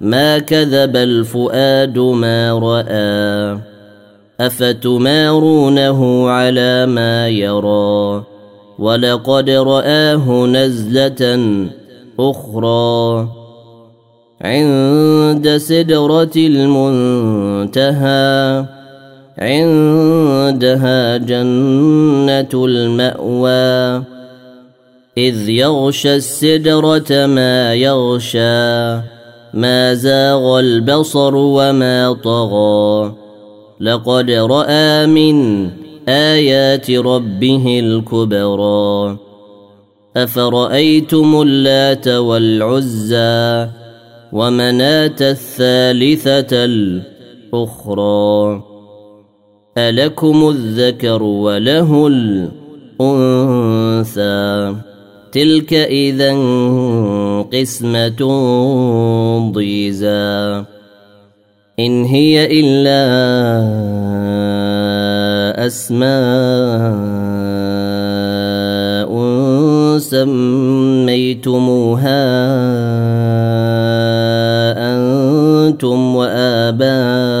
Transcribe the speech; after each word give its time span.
ما 0.00 0.38
كذب 0.38 0.96
الفؤاد 0.96 1.98
ما 1.98 2.52
رأى 2.52 3.58
أفتمارونه 4.46 6.30
على 6.30 6.86
ما 6.86 7.28
يرى؟ 7.28 8.24
ولقد 8.78 9.50
رآه 9.50 10.46
نزلة 10.46 11.46
أخرى. 12.20 13.28
عند 14.42 15.56
سدرة 15.56 16.30
المنتهى 16.36 18.00
عندها 19.38 21.16
جنة 21.16 22.64
المأوى. 22.64 24.04
إذ 25.18 25.48
يغشى 25.48 26.16
السدرة 26.16 27.26
ما 27.26 27.74
يغشى 27.74 29.09
ما 29.54 29.94
زاغ 29.94 30.58
البصر 30.58 31.34
وما 31.34 32.12
طغى. 32.12 33.14
لقد 33.80 34.30
رأى 34.30 35.06
من 35.06 35.68
آيات 36.08 36.90
ربه 36.90 37.80
الكبرى. 37.80 39.16
أفرأيتم 40.16 41.42
اللات 41.42 42.08
والعزى 42.08 43.68
ومناة 44.32 45.16
الثالثة 45.20 46.64
الأخرى؟ 46.64 48.62
ألكم 49.78 50.48
الذكر 50.48 51.22
وله 51.22 52.06
الأنثى. 53.00 54.89
تلك 55.32 55.74
إذا 55.74 56.32
قسمة 57.52 58.20
ضيزى. 59.52 60.64
إن 61.80 62.04
هي 62.04 62.60
إلا 62.60 63.00
أسماء 65.66 66.10
سميتموها 69.98 71.40
أنتم 74.94 76.16
وآباؤكم. 76.16 77.40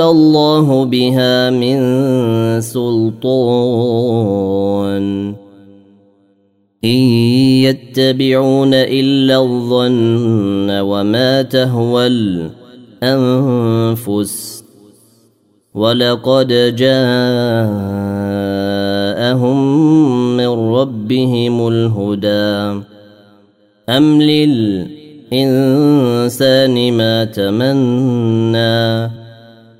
انزل 0.00 0.16
الله 0.16 0.84
بها 0.84 1.50
من 1.50 1.80
سلطان 2.60 3.34
ان 6.84 7.00
يتبعون 7.68 8.74
الا 8.74 9.36
الظن 9.42 10.70
وما 10.70 11.42
تهوى 11.42 12.06
الانفس 13.02 14.64
ولقد 15.74 16.48
جاءهم 16.76 17.16
من 20.36 20.48
ربهم 20.48 21.68
الهدى 21.68 22.84
ام 23.88 24.22
للانسان 24.22 24.92
ما 26.92 27.24
تمنى 27.24 29.19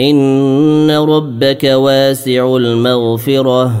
إن 0.00 0.90
ربك 0.90 1.64
واسع 1.64 2.56
المغفرة 2.56 3.72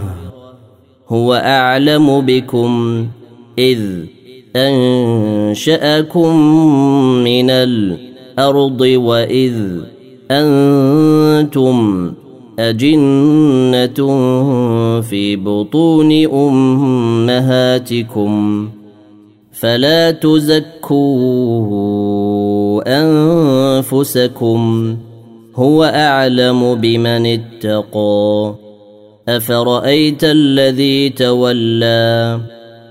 هو 1.08 1.34
أعلم 1.34 2.20
بكم 2.20 3.06
إذ 3.58 3.80
أنشأكم 4.56 6.36
من 7.24 7.50
الأرض 7.50 8.80
وإذ 8.80 9.54
أنتم 10.30 12.12
أجنة 12.58 13.94
في 15.00 15.36
بطون 15.36 16.12
أمهاتكم 17.32 18.68
فلا 19.52 20.10
تزكوا 20.10 21.02
أنفسكم. 22.86 24.96
هو 25.56 25.84
أعلم 25.84 26.74
بمن 26.74 27.26
اتقى. 27.26 28.54
أفرأيت 29.28 30.24
الذي 30.24 31.08
تولى 31.08 32.40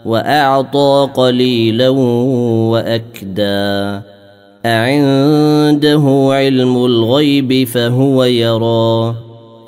وأعطى 0.06 1.10
قليلا 1.14 1.90
وأكدى. 2.70 4.02
أعنده 4.66 6.30
علم 6.32 6.86
الغيب 6.86 7.68
فهو 7.68 8.24
يرى. 8.24 9.16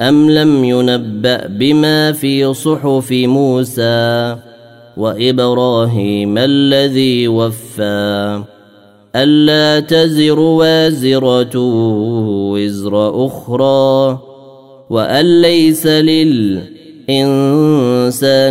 أم 0.01 0.31
لم 0.31 0.63
ينبأ 0.63 1.48
بما 1.48 2.12
في 2.12 2.54
صحف 2.54 3.12
موسى 3.12 4.36
وإبراهيم 4.98 6.38
الذي 6.38 7.28
وفى؟ 7.28 8.44
ألا 9.15 9.80
تزر 9.80 10.39
وازرة 10.39 11.51
وزر 12.50 13.25
أخرى 13.25 14.19
وأن 14.89 15.42
ليس 15.42 15.88
للإنسان 15.88 16.63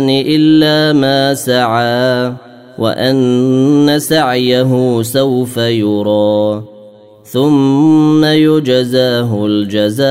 إلا 0.09 0.93
ما 0.93 1.33
سعى 1.33 2.33
وأن 2.79 3.95
سعيه 3.99 5.01
سوف 5.01 5.57
يرى 5.57 6.63
ثم 7.23 8.25
يجزاه 8.25 9.45
الجزاء 9.45 10.07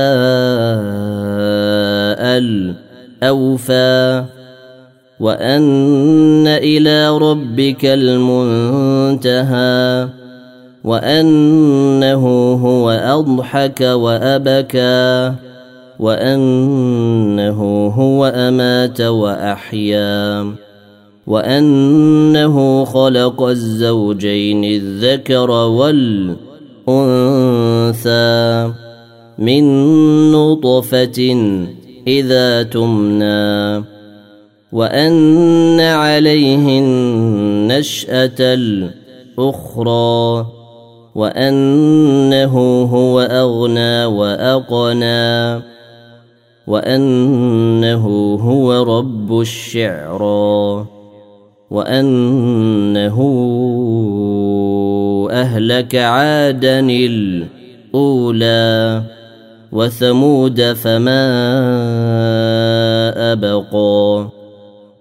الأوفى 3.23 4.25
وأن 5.19 6.47
إلى 6.47 7.17
ربك 7.17 7.85
المنتهى. 7.85 8.83
وأنه 10.83 12.53
هو 12.53 12.89
أضحك 12.91 13.81
وأبكى 13.81 15.33
وأنه 15.99 17.87
هو 17.87 18.25
أمات 18.25 19.01
وأحيا 19.01 20.53
وأنه 21.27 22.85
خلق 22.85 23.43
الزوجين 23.43 24.63
الذكر 24.63 25.51
والأنثى 25.51 26.33
من 29.39 29.63
نطفة 30.31 31.37
إذا 32.07 32.63
تمنى 32.63 33.83
وأن 34.71 35.79
عليه 35.79 36.79
النشأة 36.79 38.35
الأخرى. 39.39 40.45
وأنه 41.15 42.83
هو 42.83 43.19
أغنى 43.21 44.05
وأقنى 44.05 45.61
وأنه 46.67 48.05
هو 48.41 48.97
رب 48.97 49.41
الشعرى 49.41 50.85
وأنه 51.71 53.17
أهلك 55.31 55.95
عادا 55.95 56.79
الأولى 57.93 59.03
وثمود 59.71 60.73
فما 60.73 61.23
أبقى 63.33 64.29